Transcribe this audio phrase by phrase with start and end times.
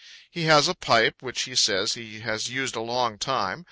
[0.31, 3.59] He has a pipe which he says he has used a long time.